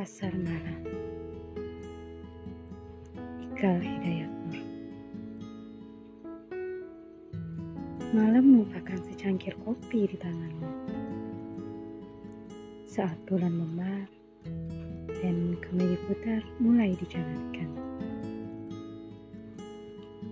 [0.00, 0.80] Pasar Malam
[3.52, 4.64] Ikal Hidayat Nur.
[8.16, 10.72] Malam merupakan secangkir kopi di tanganmu.
[12.88, 14.08] Saat bulan memar
[15.20, 17.68] dan kemedi putar mulai dijalankan.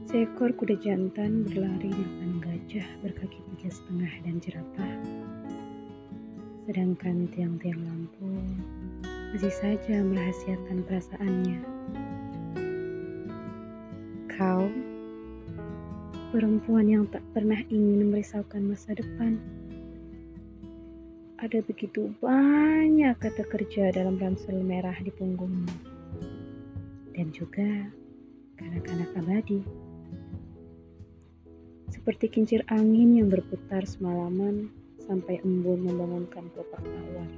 [0.09, 4.95] Seekor kuda jantan berlari di depan gajah berkaki tiga setengah dan jerapah.
[6.65, 8.33] Sedangkan tiang-tiang lampu
[9.29, 11.61] masih saja merahasiakan perasaannya.
[14.33, 14.65] Kau,
[16.33, 19.37] perempuan yang tak pernah ingin merisaukan masa depan.
[21.39, 25.77] Ada begitu banyak kata kerja dalam ransel merah di punggungmu.
[27.13, 27.69] Dan juga
[28.57, 29.61] kanak-kanak abadi.
[31.93, 34.73] Seperti kincir angin yang berputar semalaman
[35.05, 37.29] sampai embun membangunkan kelopak tawar.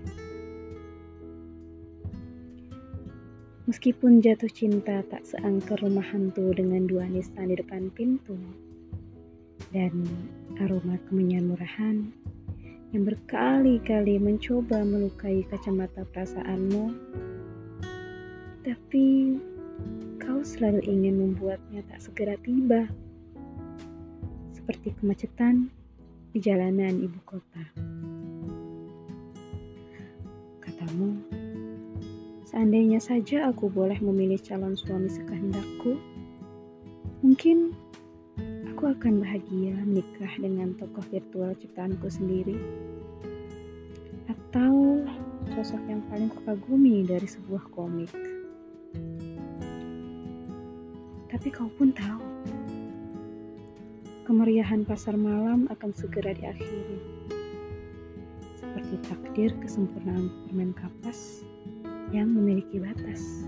[3.70, 8.34] Meskipun jatuh cinta tak seangker rumah hantu dengan dua nisan di depan pintu
[9.70, 9.94] dan
[10.58, 12.10] aroma kemenyan murahan
[12.90, 16.90] yang berkali-kali mencoba melukai kacamata perasaanmu,
[18.66, 19.38] tapi
[20.18, 22.90] kau selalu ingin membuatnya tak segera tiba,
[24.50, 25.70] seperti kemacetan
[26.34, 27.64] di jalanan ibu kota.
[30.58, 31.39] Katamu,
[32.50, 35.94] seandainya saja aku boleh memilih calon suami sekehendakku,
[37.22, 37.70] mungkin
[38.74, 42.58] aku akan bahagia menikah dengan tokoh virtual ciptaanku sendiri.
[44.26, 45.06] Atau
[45.54, 48.10] sosok yang paling kukagumi dari sebuah komik.
[51.30, 52.26] Tapi kau pun tahu,
[54.26, 56.98] kemeriahan pasar malam akan segera diakhiri.
[58.58, 61.46] Seperti takdir kesempurnaan permen kapas
[62.10, 63.46] yang memiliki batas.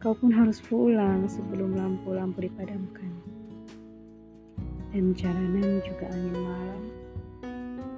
[0.00, 3.12] Kau pun harus pulang sebelum lampu-lampu dipadamkan.
[4.92, 6.82] Dan jalanan juga angin malam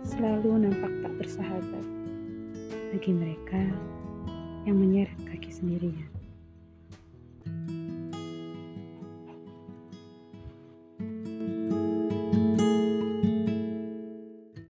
[0.05, 1.87] selalu nampak tak bersahabat
[2.93, 3.63] bagi mereka
[4.69, 6.11] yang menyeret kaki sendirian.